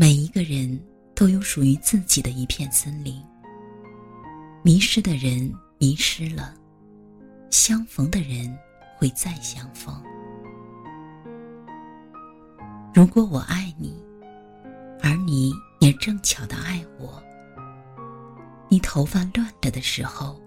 [0.00, 0.80] 每一个人
[1.12, 3.20] 都有属于自己的一片森林。
[4.62, 6.54] 迷失的人迷失了，
[7.50, 8.56] 相逢的人
[8.96, 10.00] 会再相逢。
[12.94, 14.00] 如果我爱你，
[15.02, 17.20] 而你也正巧的爱我，
[18.68, 20.40] 你头发乱了的时候，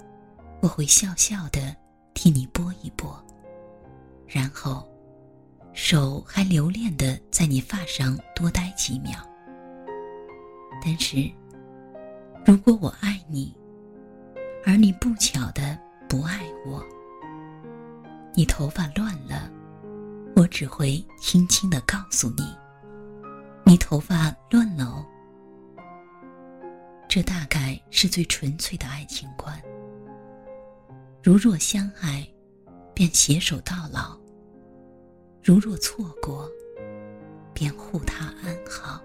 [0.61, 1.75] 我会笑笑的
[2.13, 3.21] 替你拨一拨，
[4.25, 4.89] 然后
[5.73, 9.11] 手还留恋的在你发上多待几秒。
[10.83, 11.29] 但是，
[12.45, 13.55] 如果我爱你，
[14.65, 15.77] 而你不巧的
[16.09, 16.83] 不爱我，
[18.33, 19.51] 你头发乱了，
[20.35, 22.43] 我只会轻轻的告诉你，
[23.63, 25.05] 你头发乱了哦。
[27.07, 29.61] 这大概是最纯粹的爱情观。
[31.21, 32.27] 如若相爱，
[32.95, 34.17] 便携手到老；
[35.43, 36.49] 如若错过，
[37.53, 38.99] 便护他安好。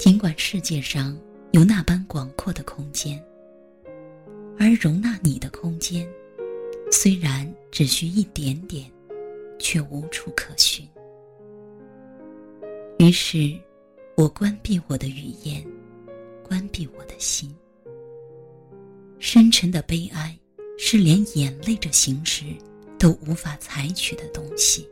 [0.00, 1.14] 尽管世界上
[1.50, 3.22] 有那般广阔的空间，
[4.58, 6.08] 而容纳你的空间，
[6.90, 8.90] 虽然只需一点点，
[9.58, 10.88] 却无处可寻。
[12.98, 13.54] 于是。
[14.16, 15.64] 我关闭我的语言，
[16.46, 17.54] 关闭我的心。
[19.18, 20.38] 深沉的悲哀，
[20.76, 22.44] 是连眼泪这形式
[22.98, 24.86] 都无法采取的东西。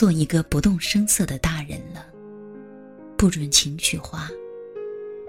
[0.00, 2.06] 做一个不动声色的大人了，
[3.18, 4.30] 不准情绪化，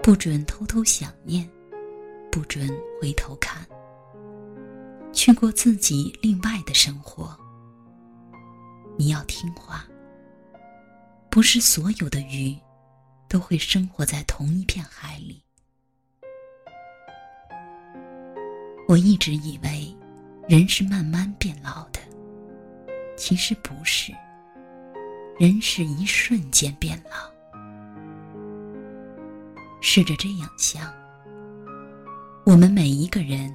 [0.02, 1.46] 不准偷偷想念，
[2.30, 2.66] 不准
[2.98, 3.66] 回头看，
[5.12, 7.38] 去过自己另外的生活。
[8.96, 9.86] 你要听话。
[11.28, 12.56] 不是所有的鱼，
[13.28, 15.44] 都会生活在同一片海里。
[18.88, 19.94] 我一直以为，
[20.48, 22.00] 人是慢慢变老的，
[23.18, 24.14] 其实不是。
[25.42, 27.28] 人是一瞬间变老。
[29.80, 30.94] 试着这样想，
[32.46, 33.52] 我们每一个人，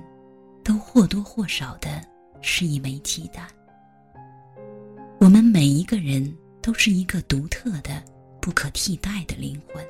[0.66, 2.06] 都或多或少的
[2.42, 3.48] 是一枚鸡蛋。
[5.18, 8.04] 我们每一个人都是一个独特的、
[8.42, 9.82] 不可替代的灵魂，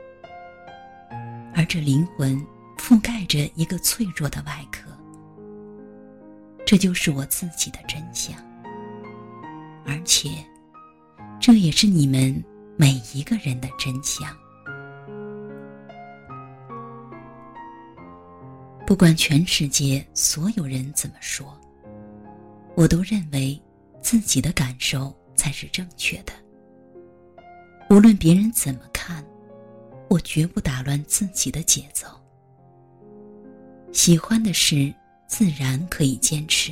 [1.56, 2.40] 而这灵魂
[2.78, 4.88] 覆盖着一个脆弱的外壳。
[6.64, 8.38] 这就是我自己的真相，
[9.84, 10.46] 而且，
[11.40, 12.44] 这也是你们
[12.76, 14.36] 每一个人的真相。
[18.86, 21.60] 不管全世界所有人怎么说，
[22.76, 23.60] 我都认为。
[24.00, 26.32] 自己的感受才是正确的。
[27.90, 29.22] 无论别人怎么看，
[30.08, 32.08] 我绝不打乱自己的节奏。
[33.92, 34.94] 喜欢的事
[35.28, 36.72] 自然可以坚持，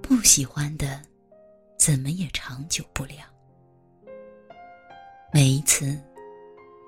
[0.00, 1.02] 不喜欢的，
[1.78, 3.14] 怎么也长久不了。
[5.32, 5.98] 每一次，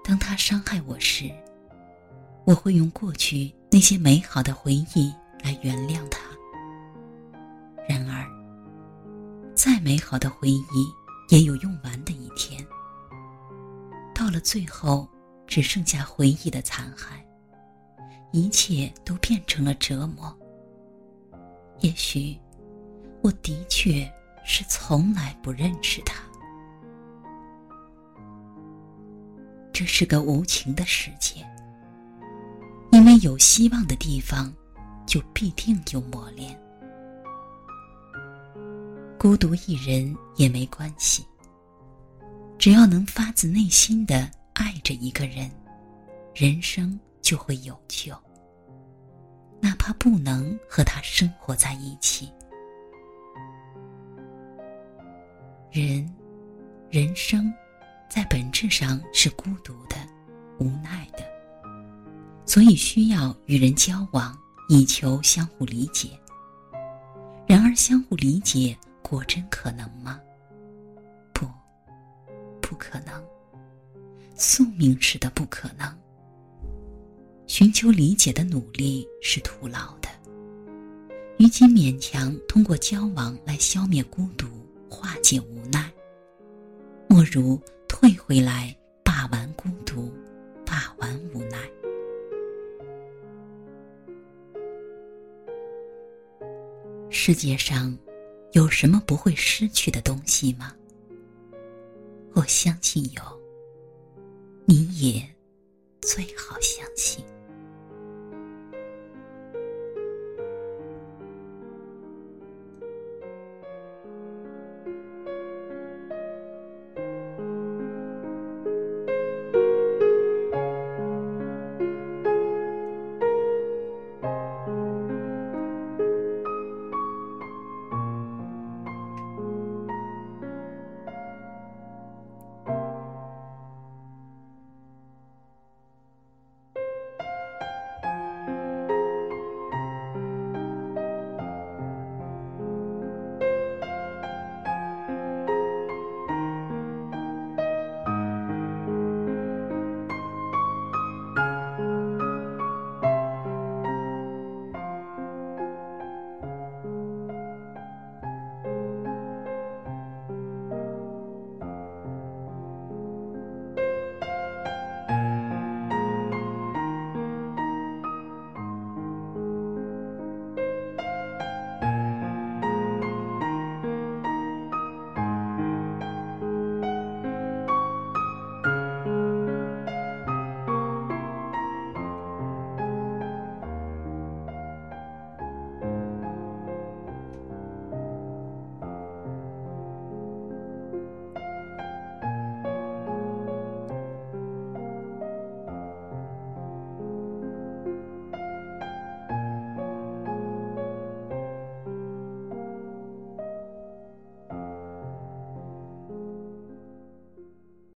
[0.05, 1.31] 当他伤害我时，
[2.45, 6.21] 我会用过去那些美好的回忆来原谅他。
[7.89, 8.29] 然而。
[9.53, 10.65] 再美好的回忆，
[11.29, 12.67] 也有用完的一天。
[14.15, 15.06] 到了最后，
[15.47, 17.23] 只剩下回忆的残骸，
[18.33, 20.34] 一切都变成了折磨。
[21.81, 22.41] 也许，
[23.21, 24.11] 我的确
[24.45, 26.23] 是从来不认识他。
[29.73, 31.47] 这是个无情的世界，
[32.93, 34.53] 因为有希望的地方，
[35.06, 36.59] 就必定有磨练。
[39.19, 41.25] 孤独一人也没关系，
[42.59, 45.50] 只要能发自内心的爱着一个人，
[46.35, 48.14] 人生就会有救。
[49.61, 52.31] 哪怕不能和他生活在一起，
[55.70, 56.08] 人，
[56.90, 57.52] 人生，
[58.08, 59.96] 在本质上是孤独的、
[60.58, 61.25] 无奈的，
[62.44, 64.37] 所以需要与人交往，
[64.69, 66.11] 以求相互理解。
[67.46, 68.76] 然而，相互理解。
[69.02, 70.20] 果真可能吗？
[71.32, 71.44] 不，
[72.61, 73.25] 不可能，
[74.37, 75.93] 宿命似的不可能。
[77.49, 80.08] 寻求理解的努力是徒劳的，
[81.38, 84.46] 与其勉强通过交往来消灭孤独、
[84.90, 85.90] 化解无奈，
[87.08, 87.58] 莫如
[87.88, 90.12] 退回来把玩孤独，
[90.66, 91.58] 把玩无奈。
[97.08, 97.96] 世界上。
[98.52, 100.75] 有什么不会失去的东西吗？
[102.32, 103.22] 我相信有，
[104.64, 105.22] 你也
[106.00, 106.80] 最好相信。